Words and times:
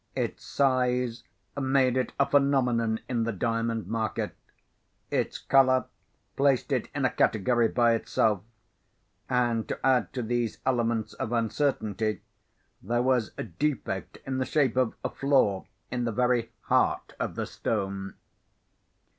Its 0.15 0.43
size 0.43 1.23
made 1.61 1.95
it 1.95 2.11
a 2.19 2.25
phenomenon 2.25 2.99
in 3.07 3.23
the 3.23 3.31
diamond 3.31 3.85
market; 3.85 4.35
its 5.11 5.37
colour 5.37 5.85
placed 6.35 6.71
it 6.71 6.89
in 6.95 7.05
a 7.05 7.09
category 7.11 7.67
by 7.67 7.93
itself; 7.93 8.41
and, 9.29 9.67
to 9.67 9.79
add 9.85 10.11
to 10.11 10.23
these 10.23 10.57
elements 10.65 11.13
of 11.13 11.31
uncertainty, 11.31 12.19
there 12.81 13.03
was 13.03 13.31
a 13.37 13.43
defect, 13.43 14.17
in 14.25 14.39
the 14.39 14.45
shape 14.47 14.75
of 14.75 14.95
a 15.03 15.09
flaw, 15.11 15.65
in 15.91 16.03
the 16.05 16.11
very 16.11 16.49
heart 16.61 17.13
of 17.19 17.35
the 17.35 17.45
stone. 17.45 18.15